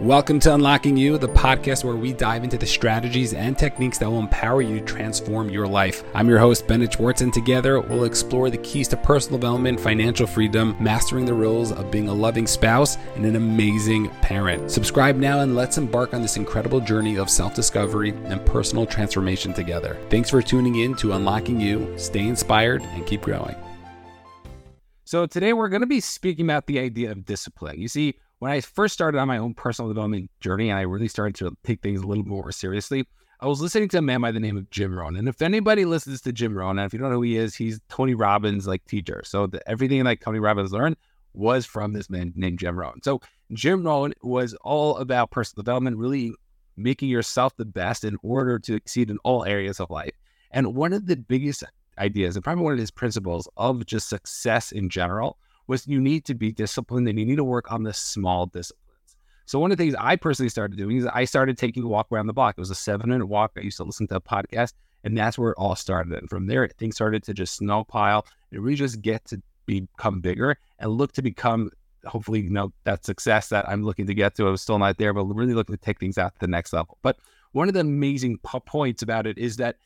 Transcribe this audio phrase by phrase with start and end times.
[0.00, 4.10] Welcome to Unlocking You, the podcast where we dive into the strategies and techniques that
[4.10, 6.02] will empower you to transform your life.
[6.14, 10.26] I'm your host, Bennett Schwartz, and together we'll explore the keys to personal development, financial
[10.26, 14.70] freedom, mastering the rules of being a loving spouse, and an amazing parent.
[14.70, 19.52] Subscribe now and let's embark on this incredible journey of self discovery and personal transformation
[19.52, 19.98] together.
[20.08, 21.92] Thanks for tuning in to Unlocking You.
[21.96, 23.54] Stay inspired and keep growing.
[25.04, 27.78] So, today we're going to be speaking about the idea of discipline.
[27.78, 31.06] You see, when I first started on my own personal development journey and I really
[31.06, 33.06] started to take things a little more seriously,
[33.38, 35.14] I was listening to a man by the name of Jim Rohn.
[35.14, 37.54] And if anybody listens to Jim Rohn, and if you don't know who he is,
[37.54, 39.22] he's Tony Robbins' like teacher.
[39.24, 40.96] So the, everything like Tony Robbins learned
[41.34, 43.00] was from this man named Jim Rohn.
[43.04, 43.20] So
[43.52, 46.34] Jim Rohn was all about personal development, really
[46.76, 50.14] making yourself the best in order to exceed in all areas of life.
[50.50, 51.62] And one of the biggest
[51.96, 56.24] ideas, and probably one of his principles of just success in general, was you need
[56.26, 58.78] to be disciplined and you need to work on the small disciplines.
[59.46, 62.08] So one of the things I personally started doing is I started taking a walk
[62.10, 62.54] around the block.
[62.56, 63.52] It was a seven minute walk.
[63.56, 64.72] I used to listen to a podcast,
[65.04, 66.12] and that's where it all started.
[66.14, 70.56] And from there, things started to just snowpile and really just get to become bigger
[70.78, 71.70] and look to become
[72.04, 74.46] hopefully you know that success that I'm looking to get to.
[74.46, 76.72] I was still not there, but really looking to take things out to the next
[76.72, 76.98] level.
[77.02, 77.18] But
[77.52, 79.76] one of the amazing points about it is that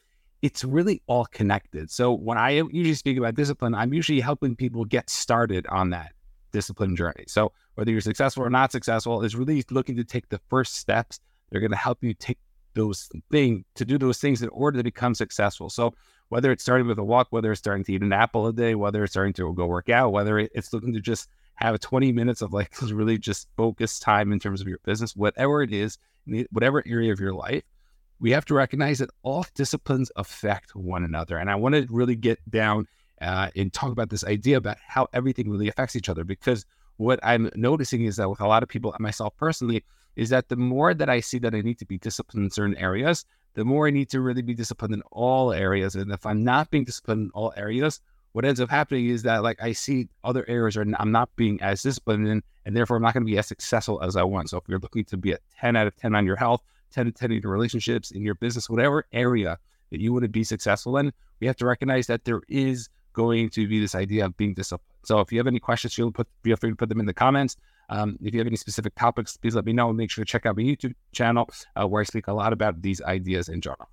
[0.42, 1.91] it's really all connected.
[1.91, 6.12] So when I usually speak about discipline, I'm usually helping people get started on that
[6.53, 7.25] discipline journey.
[7.27, 11.20] So whether you're successful or not successful is really looking to take the first steps.
[11.51, 12.39] They're going to help you take
[12.75, 15.70] those things to do those things in order to become successful.
[15.70, 15.95] So
[16.28, 18.75] whether it's starting with a walk, whether it's starting to eat an apple a day,
[18.75, 22.43] whether it's starting to go work out, whether it's looking to just have 20 minutes
[22.43, 25.98] of like really just focused time in terms of your business, whatever it is,
[26.50, 27.62] whatever area of your life,
[28.19, 31.36] we have to recognize that all disciplines affect one another.
[31.36, 32.86] And I want to really get down
[33.20, 36.25] uh, and talk about this idea about how everything really affects each other.
[36.25, 36.64] Because
[36.97, 39.84] what I'm noticing is that with a lot of people, and myself personally,
[40.17, 42.77] is that the more that I see that I need to be disciplined in certain
[42.77, 45.94] areas, the more I need to really be disciplined in all areas.
[45.94, 48.00] And if I'm not being disciplined in all areas,
[48.32, 51.60] what ends up happening is that like I see other areas are I'm not being
[51.62, 54.50] as disciplined in, and therefore I'm not going to be as successful as I want.
[54.50, 56.62] So if you're looking to be a 10 out of 10 on your health,
[56.93, 59.59] 10 to 10 in your relationships, in your business, whatever area
[59.91, 63.49] that you want to be successful in, we have to recognize that there is going
[63.51, 64.83] to be this idea of being disciplined.
[65.05, 67.57] So if you have any questions, feel free to put them in the comments.
[67.89, 69.93] Um, if you have any specific topics, please let me know.
[69.93, 71.49] Make sure to check out my YouTube channel
[71.81, 73.89] uh, where I speak a lot about these ideas in general.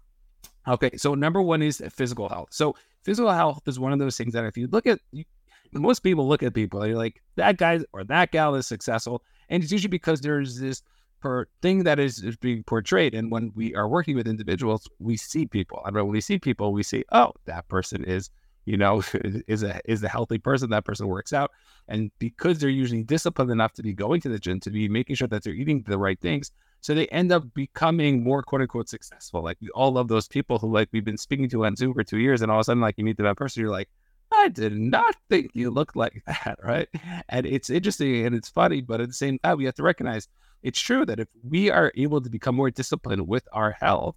[0.68, 2.50] Okay, so number one is physical health.
[2.52, 5.25] So physical health is one of those things that if you look at, you,
[5.72, 9.24] most people look at people, they're like, that guy or that gal is successful.
[9.50, 10.81] And it's usually because there's this
[11.23, 13.16] per thing that is, is being portrayed.
[13.16, 15.81] And when we are working with individuals, we see people.
[15.85, 18.29] Mean, when we see people, we see, oh, that person is,
[18.66, 19.01] you know,
[19.47, 20.69] is a is a healthy person.
[20.69, 21.51] That person works out,
[21.88, 25.16] and because they're usually disciplined enough to be going to the gym, to be making
[25.16, 26.51] sure that they're eating the right things,
[26.81, 29.41] so they end up becoming more quote unquote successful.
[29.41, 32.03] Like we all love those people who like we've been speaking to on Zoom for
[32.03, 33.89] two years, and all of a sudden, like you meet that person, you're like,
[34.33, 36.89] I did not think you looked like that, right?
[37.29, 40.28] And it's interesting and it's funny, but at the same time, we have to recognize
[40.63, 44.16] it's true that if we are able to become more disciplined with our health,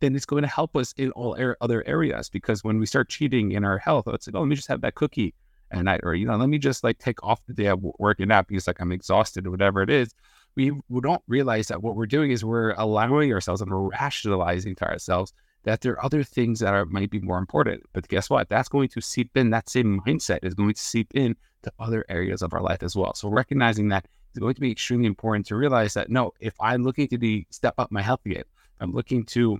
[0.00, 2.30] then it's going to help us in all other areas.
[2.30, 4.80] Because when we start cheating in our health, it's like, oh, let me just have
[4.82, 5.34] that cookie
[5.70, 8.30] at night, or you know, let me just like take off the day of working
[8.32, 10.14] out because like I'm exhausted or whatever it is.
[10.54, 14.74] We, we don't realize that what we're doing is we're allowing ourselves and we're rationalizing
[14.76, 15.32] to ourselves
[15.64, 17.82] that there are other things that are might be more important.
[17.92, 18.48] But guess what?
[18.48, 19.50] That's going to seep in.
[19.50, 22.96] That same mindset is going to seep in to other areas of our life as
[22.96, 23.14] well.
[23.14, 26.82] So recognizing that it's going to be extremely important to realize that no, if I'm
[26.82, 28.44] looking to be step up my health game,
[28.80, 29.58] I'm looking to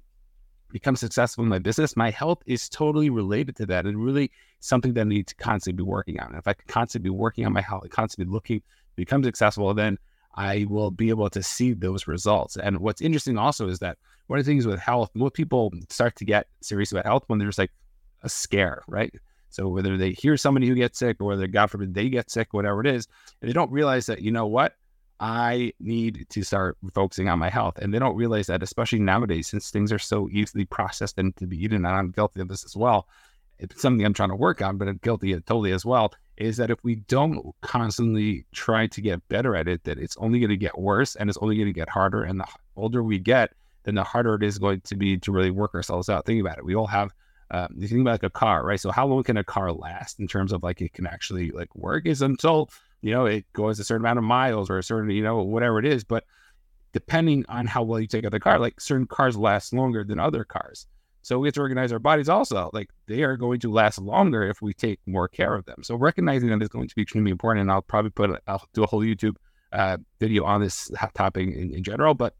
[0.70, 4.30] become successful in my business, my health is totally related to that and really
[4.60, 6.34] something that I need to constantly be working on.
[6.34, 9.98] If I can constantly be working on my health, constantly looking to become successful, then
[10.34, 12.56] I will be able to see those results.
[12.56, 16.16] And what's interesting also is that one of the things with health, most people start
[16.16, 17.72] to get serious about health when there's like
[18.22, 19.12] a scare, right?
[19.50, 22.52] So whether they hear somebody who gets sick or whether God forbid they get sick,
[22.52, 23.08] whatever it is,
[23.40, 24.74] they don't realize that, you know what?
[25.20, 27.78] I need to start focusing on my health.
[27.78, 31.46] And they don't realize that, especially nowadays, since things are so easily processed and to
[31.46, 33.08] be eaten, and I'm guilty of this as well.
[33.58, 36.12] It's something I'm trying to work on, but I'm guilty of totally as well.
[36.36, 40.38] Is that if we don't constantly try to get better at it, that it's only
[40.38, 42.22] going to get worse and it's only going to get harder.
[42.22, 42.46] And the
[42.76, 46.08] older we get, then the harder it is going to be to really work ourselves
[46.08, 46.26] out.
[46.26, 46.64] Think about it.
[46.64, 47.12] We all have
[47.50, 48.80] um, you think about like a car, right?
[48.80, 51.74] So how long can a car last in terms of like it can actually like
[51.74, 55.10] work is until you know it goes a certain amount of miles or a certain
[55.10, 56.04] you know whatever it is.
[56.04, 56.24] But
[56.92, 60.18] depending on how well you take out the car, like certain cars last longer than
[60.18, 60.86] other cars.
[61.22, 62.70] So we have to organize our bodies also.
[62.72, 65.82] Like they are going to last longer if we take more care of them.
[65.82, 67.62] So recognizing that is going to be extremely important.
[67.62, 69.36] And I'll probably put I'll do a whole YouTube
[69.72, 72.34] uh, video on this topic in, in general, but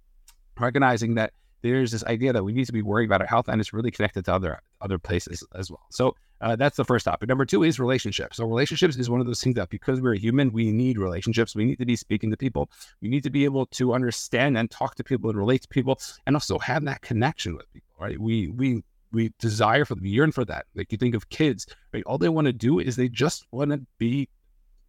[0.59, 1.33] recognizing that
[1.63, 3.91] there's this idea that we need to be worried about our health and it's really
[3.91, 5.87] connected to other other places as well.
[5.91, 7.29] So uh, that's the first topic.
[7.29, 8.37] Number two is relationships.
[8.37, 11.57] So relationships is one of those things that because we're human, we need relationships.
[11.57, 12.71] We need to be speaking to people.
[13.01, 16.01] We need to be able to understand and talk to people and relate to people,
[16.27, 17.95] and also have that connection with people.
[18.01, 18.21] Right?
[18.21, 20.67] We we we desire for we yearn for that.
[20.77, 22.05] Like you think of kids, right?
[22.05, 24.29] All they want to do is they just want to be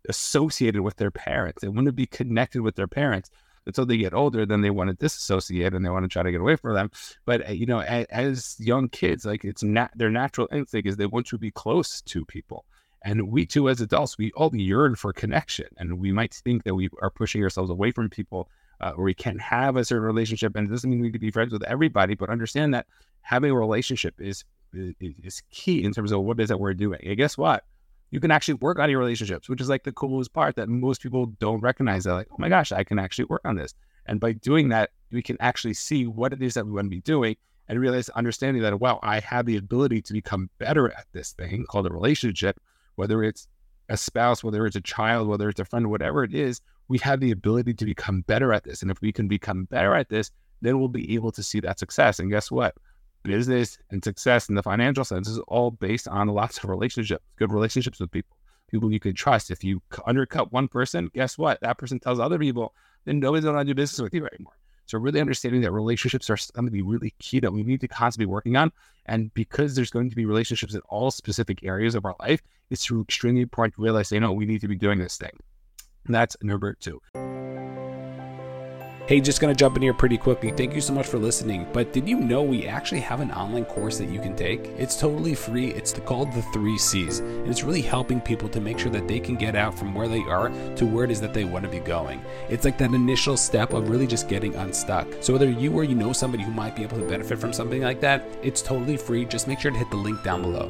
[0.08, 1.62] associated with their parents.
[1.62, 3.32] They want to be connected with their parents
[3.66, 6.32] until they get older, then they want to disassociate and they want to try to
[6.32, 6.92] get away from them.
[7.26, 10.98] But uh, you know, as, as young kids, like it's not their natural instinct is
[10.98, 12.66] they want to be close to people.
[13.04, 16.76] And we too, as adults, we all yearn for connection, and we might think that
[16.76, 18.50] we are pushing ourselves away from people,
[18.82, 20.56] uh, or we can't have a certain relationship.
[20.56, 22.88] And it doesn't mean we to be friends with everybody, but understand that
[23.22, 27.00] having a relationship is is, is key in terms of what is that we're doing.
[27.04, 27.64] And guess what?
[28.12, 31.02] You can actually work on your relationships, which is like the coolest part that most
[31.02, 32.04] people don't recognize.
[32.04, 33.74] They're like, oh my gosh, I can actually work on this.
[34.06, 36.90] And by doing that, we can actually see what it is that we want to
[36.90, 37.36] be doing
[37.68, 41.66] and realize, understanding that, wow, I have the ability to become better at this thing
[41.70, 42.60] called a relationship,
[42.96, 43.48] whether it's
[43.90, 47.20] a spouse, whether it's a child, whether it's a friend, whatever it is, we have
[47.20, 48.82] the ability to become better at this.
[48.82, 51.78] And if we can become better at this, then we'll be able to see that
[51.78, 52.20] success.
[52.20, 52.76] And guess what?
[53.24, 57.52] Business and success in the financial sense is all based on lots of relationships, good
[57.52, 58.36] relationships with people,
[58.70, 59.52] people you can trust.
[59.52, 61.60] If you undercut one person, guess what?
[61.62, 62.74] That person tells other people,
[63.06, 64.54] then nobody's going to do business with you anymore.
[64.86, 67.88] So really understanding that relationships are going to be really key that we need to
[67.88, 68.72] constantly be working on.
[69.06, 72.90] And because there's going to be relationships in all specific areas of our life, it's
[72.92, 75.38] extremely important to realize, you know, we need to be doing this thing.
[76.06, 77.00] And that's number two.
[79.10, 80.52] Hey, just going to jump in here pretty quickly.
[80.52, 81.66] Thank you so much for listening.
[81.74, 84.68] But did you know we actually have an online course that you can take?
[84.78, 85.72] It's totally free.
[85.72, 89.20] It's called the Three C's, and it's really helping people to make sure that they
[89.20, 91.72] can get out from where they are to where it is that they want to
[91.72, 92.22] be going.
[92.50, 95.08] It's like that initial step of really just getting unstuck.
[95.22, 97.82] So whether you or you know somebody who might be able to benefit from something
[97.82, 99.26] like that, it's totally free.
[99.26, 100.70] Just make sure to hit the link down below.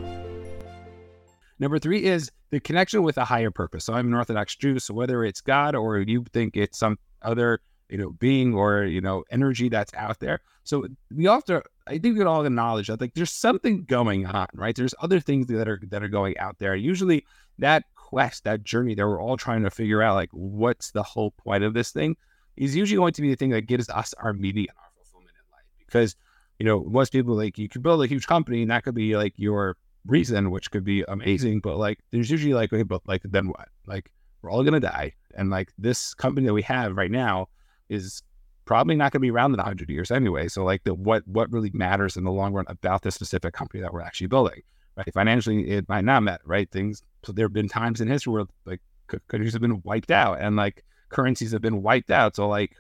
[1.60, 3.84] Number three is the connection with a higher purpose.
[3.84, 7.60] So I'm an Orthodox Jew, so whether it's God or you think it's some other
[7.90, 10.42] you know being or you know energy that's out there.
[10.64, 14.26] So we have to i think we can all acknowledge that like there's something going
[14.26, 14.76] on right?
[14.76, 16.76] There's other things that are that are going out there.
[16.76, 17.26] Usually
[17.58, 21.32] that quest that journey that we're all trying to figure out like what's the whole
[21.32, 22.16] point of this thing
[22.58, 25.36] is usually going to be the thing that gives us our meaning and our fulfillment
[25.36, 25.66] in life.
[25.86, 26.16] Because
[26.60, 29.16] you know most people like you could build a huge company and that could be
[29.16, 33.22] like your reason which could be amazing but like there's usually like okay but like
[33.26, 33.70] then what?
[33.86, 35.14] Like we're all gonna die.
[35.36, 37.48] And like this company that we have right now
[37.90, 38.22] is
[38.66, 40.48] probably not going to be around in 100 years anyway.
[40.48, 43.82] So like the what what really matters in the long run about the specific company
[43.82, 44.62] that we're actually building,
[44.96, 45.12] right?
[45.14, 46.70] Financially, it might not matter, right?
[46.70, 47.02] Things.
[47.24, 48.82] So there have been times in history where like
[49.28, 52.36] countries have been wiped out and like currencies have been wiped out.
[52.36, 52.76] So like,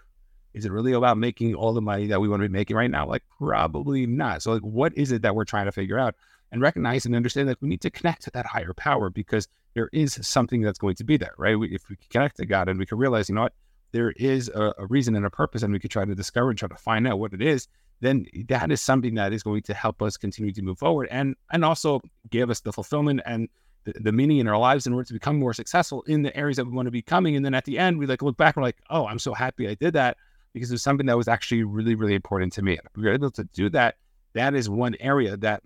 [0.53, 2.91] is it really about making all the money that we want to be making right
[2.91, 3.07] now?
[3.07, 4.43] Like probably not.
[4.43, 6.15] So like, what is it that we're trying to figure out
[6.51, 9.89] and recognize and understand that we need to connect to that higher power because there
[9.91, 11.57] is something that's going to be there, right?
[11.57, 13.53] We, if we connect to God and we can realize, you know what,
[13.91, 16.59] there is a, a, reason and a purpose, and we could try to discover and
[16.59, 17.67] try to find out what it is,
[18.01, 21.35] then that is something that is going to help us continue to move forward and
[21.51, 21.99] and also
[22.29, 23.49] give us the fulfillment and
[23.83, 26.57] the, the meaning in our lives in order to become more successful in the areas
[26.57, 27.35] that we want to be coming.
[27.35, 29.33] And then at the end, we like look back and we're like, oh, I'm so
[29.33, 30.17] happy I did that
[30.53, 32.73] because it was something that was actually really, really important to me.
[32.73, 33.95] And if we are able to do that,
[34.33, 35.63] that is one area that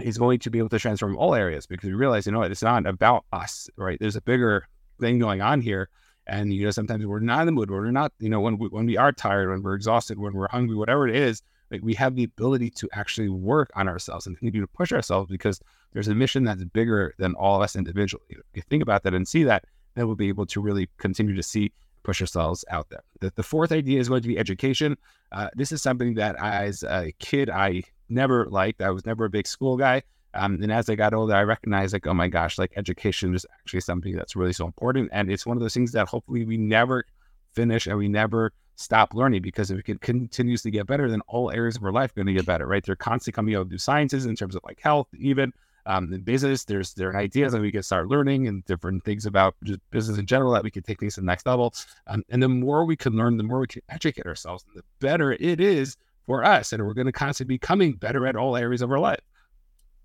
[0.00, 2.62] is going to be able to transform all areas because we realize, you know, it's
[2.62, 3.98] not about us, right?
[4.00, 4.66] There's a bigger
[5.00, 5.88] thing going on here
[6.26, 8.68] and you know, sometimes we're not in the mood, we're not, you know, when we,
[8.68, 11.94] when we are tired, when we're exhausted, when we're hungry, whatever it is, like we
[11.94, 15.60] have the ability to actually work on ourselves and continue to push ourselves because
[15.92, 18.24] there's a mission that's bigger than all of us individually.
[18.28, 19.64] If you think about that and see that,
[19.94, 23.02] then we'll be able to really continue to see push ourselves out there.
[23.20, 24.96] The, the fourth idea is going to be education.
[25.32, 28.82] Uh, this is something that as a kid I never liked.
[28.82, 30.02] I was never a big school guy.
[30.34, 33.46] Um, and as I got older, I recognized like, oh my gosh, like education is
[33.52, 35.10] actually something that's really so important.
[35.12, 37.04] And it's one of those things that hopefully we never
[37.52, 41.50] finish and we never stop learning because if we can continuously get better, then all
[41.50, 42.84] areas of our life are going to get better, right?
[42.84, 45.52] They're constantly coming out with new sciences in terms of like health, even
[45.86, 46.64] um, in business.
[46.64, 50.18] There's there are ideas that we can start learning and different things about just business
[50.18, 51.72] in general that we can take things to the next level.
[52.06, 55.32] Um, and the more we can learn, the more we can educate ourselves, the better
[55.32, 56.72] it is for us.
[56.72, 59.20] And we're going to constantly be becoming better at all areas of our life.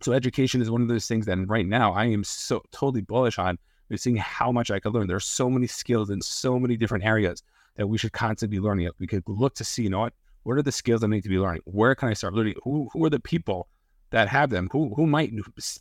[0.01, 3.37] So education is one of those things that right now I am so totally bullish
[3.39, 3.57] on.
[3.95, 5.07] Seeing how much I could learn.
[5.07, 7.41] There are so many skills in so many different areas
[7.75, 8.87] that we should constantly be learning.
[8.99, 10.13] We could look to see, you know what,
[10.43, 11.63] what are the skills I need to be learning?
[11.65, 12.53] Where can I start learning?
[12.63, 13.67] Who, who are the people
[14.11, 14.69] that have them?
[14.71, 15.33] Who, who might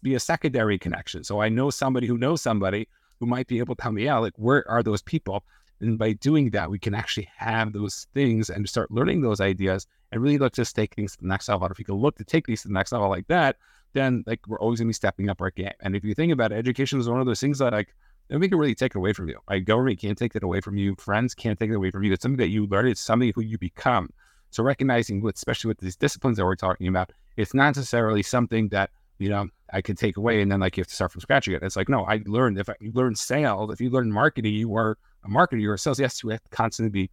[0.02, 1.22] be a secondary connection?
[1.22, 2.88] So I know somebody who knows somebody
[3.20, 4.22] who might be able to help me out.
[4.22, 5.44] Like, where are those people?
[5.82, 9.87] And by doing that, we can actually have those things and start learning those ideas
[10.12, 11.66] and really look to take things to the next level.
[11.66, 13.56] If we can look to take these to the next level like that,
[13.92, 15.73] then like we're always gonna be stepping up our game.
[15.80, 17.95] And if you think about it, education is one of those things that like
[18.30, 19.38] nobody can really take it away from you.
[19.49, 20.95] Like government can't take it away from you.
[20.97, 22.12] Friends can't take it away from you.
[22.12, 22.87] It's something that you learn.
[22.87, 24.11] It's something who you become.
[24.50, 28.68] So recognizing, with, especially with these disciplines that we're talking about, it's not necessarily something
[28.71, 31.21] that you know I could take away and then like you have to start from
[31.21, 31.61] scratch again.
[31.62, 34.75] It's like no, I learned if I, you learn sales, if you learn marketing, you
[34.76, 36.00] are a marketer, you're a sales.
[36.00, 37.11] Yes, you have to constantly be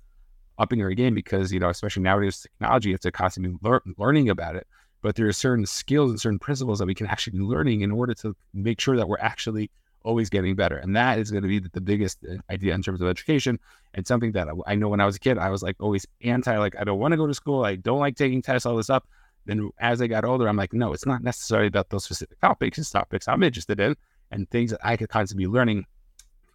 [0.57, 3.55] upping your game because you know, especially nowadays technology, you have to constantly
[3.97, 4.67] learning about it.
[5.05, 7.91] But there are certain skills and certain principles that we can actually be learning in
[7.91, 9.69] order to make sure that we're actually
[10.01, 10.77] always getting better.
[10.77, 13.59] And that is going to be the, biggest uh, idea in terms of education
[13.93, 16.07] and something that I, I know when I was a kid, I was like always
[16.23, 17.63] anti, like, I don't want to go to school.
[17.63, 19.07] I don't like taking tests, all this up.
[19.45, 22.79] Then as I got older, I'm like, no, it's not necessarily about those specific topics.
[22.79, 23.95] It's topics I'm interested in
[24.31, 25.85] and things that I could constantly be learning,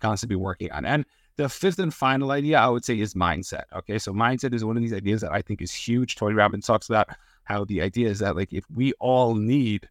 [0.01, 0.85] constantly be working on.
[0.85, 1.05] And
[1.37, 3.67] the fifth and final idea I would say is mindset.
[3.77, 4.01] Okay.
[4.01, 6.17] So mindset is one of these ideas that I think is huge.
[6.17, 7.11] Tony Robbins talks about
[7.51, 9.89] how the idea is that like if we all need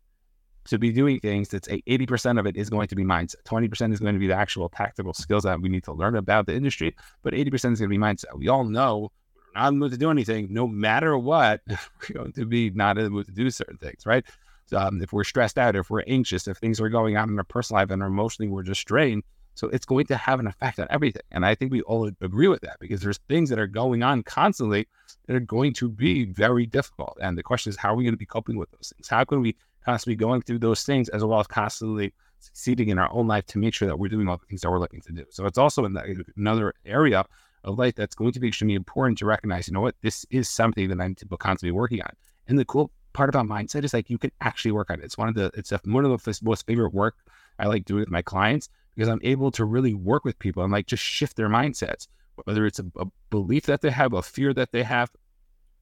[0.65, 3.43] to be doing things, that's 80% of it is going to be mindset.
[3.45, 6.45] 20% is going to be the actual tactical skills that we need to learn about
[6.45, 8.37] the industry, but 80% is going to be mindset.
[8.37, 12.13] We all know we're not in the mood to do anything, no matter what, we're
[12.13, 14.23] going to be not in the mood to do certain things, right?
[14.71, 17.43] Um, if we're stressed out, if we're anxious, if things are going on in our
[17.43, 19.23] personal life and emotionally we're just strained,
[19.59, 21.21] so it's going to have an effect on everything.
[21.31, 24.23] And I think we all agree with that because there's things that are going on
[24.23, 24.87] constantly
[25.27, 27.17] that are going to be very difficult.
[27.21, 29.09] And the question is, how are we going to be coping with those things?
[29.09, 33.11] How can we constantly going through those things as well as constantly succeeding in our
[33.11, 35.11] own life to make sure that we're doing all the things that we're looking to
[35.11, 35.25] do?
[35.29, 37.25] So it's also in another area
[37.65, 40.47] of life that's going to be extremely important to recognize, you know what, this is
[40.47, 42.11] something that I'm constantly working on.
[42.47, 45.03] And the cool part about mindset is like you can actually work on it.
[45.03, 47.17] It's one of the it's one of the most favorite work
[47.57, 50.72] I like doing with my clients because I'm able to really work with people and
[50.72, 52.08] like just shift their mindsets,
[52.46, 55.10] whether it's a, a belief that they have, a fear that they have,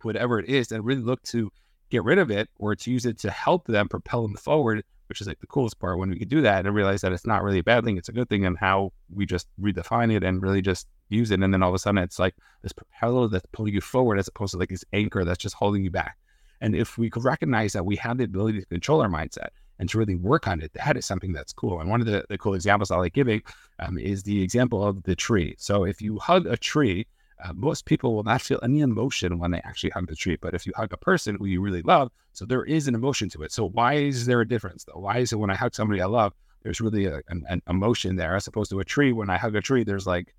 [0.02, 1.52] whatever it is, and really look to
[1.90, 5.22] get rid of it or to use it to help them propel them forward, which
[5.22, 7.44] is like the coolest part when we can do that and realize that it's not
[7.44, 10.42] really a bad thing, it's a good thing, and how we just redefine it and
[10.42, 11.42] really just use it.
[11.42, 14.28] And then all of a sudden it's like this propeller that's pulling you forward as
[14.28, 16.18] opposed to like this anchor that's just holding you back.
[16.60, 19.90] And if we could recognize that we have the ability to control our mindset and
[19.90, 21.80] to really work on it, that is something that's cool.
[21.80, 23.42] And one of the, the cool examples I like giving
[23.80, 25.56] um, is the example of the tree.
[25.58, 27.08] So if you hug a tree,
[27.44, 30.38] uh, most people will not feel any emotion when they actually hug the tree.
[30.42, 33.30] But if you hug a person who you really love, so there is an emotion
[33.30, 33.52] to it.
[33.52, 35.00] So why is there a difference though?
[35.00, 38.16] Why is it when I hug somebody I love, there's really a, an, an emotion
[38.16, 39.14] there as opposed to a tree?
[39.14, 40.34] When I hug a tree, there's like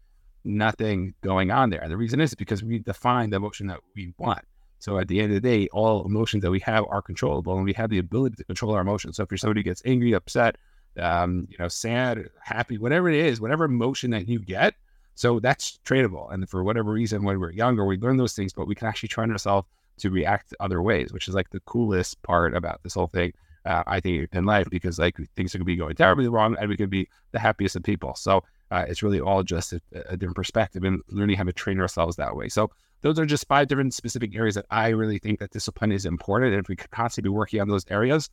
[0.44, 1.80] nothing going on there.
[1.80, 4.44] And the reason is because we define the emotion that we want.
[4.78, 7.64] So at the end of the day, all emotions that we have are controllable, and
[7.64, 9.16] we have the ability to control our emotions.
[9.16, 10.56] So if you're somebody who gets angry, upset,
[10.98, 14.74] um, you know, sad, happy, whatever it is, whatever emotion that you get,
[15.14, 16.32] so that's tradable.
[16.32, 19.08] And for whatever reason, when we're younger, we learn those things, but we can actually
[19.08, 19.66] train ourselves
[19.98, 23.32] to react other ways, which is like the coolest part about this whole thing.
[23.68, 26.68] Uh, I think in life because like things are gonna be going terribly wrong, and
[26.70, 28.14] we could be the happiest of people.
[28.14, 31.78] So uh, it's really all just a, a different perspective and learning how to train
[31.80, 32.48] ourselves that way.
[32.48, 32.70] So
[33.02, 36.52] those are just five different specific areas that I really think that discipline is important.
[36.52, 38.30] And if we could constantly be working on those areas,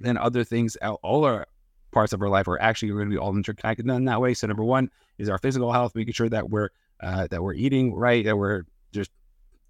[0.00, 1.46] then other things, all our
[1.90, 4.34] parts of our life are actually going to be all interconnected in that way.
[4.34, 7.94] So number one is our physical health, making sure that we're uh, that we're eating
[7.94, 8.62] right, that we're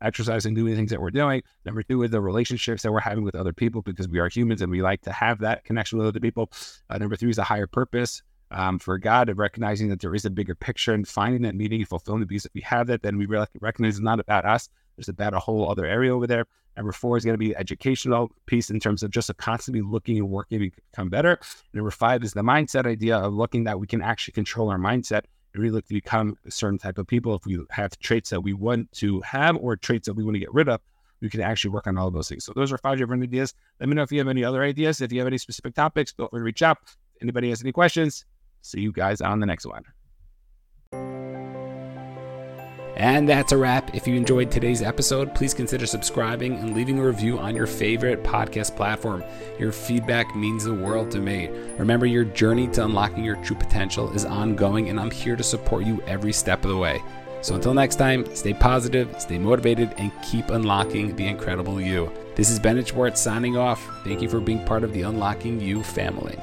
[0.03, 1.43] exercising, doing things that we're doing.
[1.65, 4.63] Number two is the relationships that we're having with other people because we are humans
[4.63, 6.51] and we like to have that connection with other people.
[6.91, 10.25] Uh, number three is a higher purpose um, for God of recognizing that there is
[10.25, 12.29] a bigger picture and finding that meaning and fulfillment.
[12.29, 14.69] Because if we have that, then we recognize it's not about us.
[14.97, 16.47] There's about a whole other area over there.
[16.77, 20.31] Number four is going to be educational piece in terms of just constantly looking and
[20.31, 21.39] working to become better.
[21.75, 25.25] Number five is the mindset idea of looking that we can actually control our mindset
[25.55, 27.35] really look to become a certain type of people.
[27.35, 30.41] If we have traits that we want to have or traits that we want to
[30.41, 30.81] get rid of,
[31.21, 32.45] we can actually work on all of those things.
[32.45, 33.55] So those are five different ideas.
[33.79, 35.01] Let me know if you have any other ideas.
[35.01, 36.79] If you have any specific topics, feel free to reach out.
[37.21, 38.25] Anybody has any questions,
[38.63, 39.85] See you guys on the next one.
[43.03, 43.97] And that's a wrap.
[43.97, 48.23] If you enjoyed today's episode, please consider subscribing and leaving a review on your favorite
[48.23, 49.25] podcast platform.
[49.59, 51.49] Your feedback means the world to me.
[51.79, 55.85] Remember, your journey to unlocking your true potential is ongoing, and I'm here to support
[55.85, 57.03] you every step of the way.
[57.41, 62.09] So until next time, stay positive, stay motivated, and keep unlocking the incredible you.
[62.37, 63.85] This is Bennett Schwartz signing off.
[64.05, 66.39] Thank you for being part of the Unlocking You family.